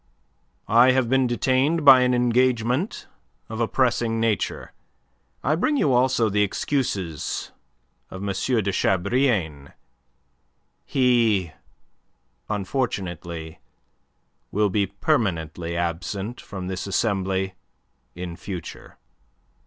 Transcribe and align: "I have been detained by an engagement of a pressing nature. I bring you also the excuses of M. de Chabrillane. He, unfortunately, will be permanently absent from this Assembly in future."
"I 0.67 0.93
have 0.93 1.09
been 1.09 1.27
detained 1.27 1.85
by 1.85 2.01
an 2.01 2.15
engagement 2.15 3.05
of 3.49 3.59
a 3.59 3.67
pressing 3.67 4.19
nature. 4.19 4.73
I 5.43 5.53
bring 5.53 5.77
you 5.77 5.93
also 5.93 6.27
the 6.27 6.41
excuses 6.41 7.51
of 8.09 8.23
M. 8.27 8.33
de 8.33 8.71
Chabrillane. 8.71 9.73
He, 10.87 11.51
unfortunately, 12.49 13.59
will 14.51 14.71
be 14.71 14.87
permanently 14.87 15.77
absent 15.77 16.41
from 16.41 16.65
this 16.65 16.87
Assembly 16.87 17.53
in 18.15 18.35
future." 18.35 18.97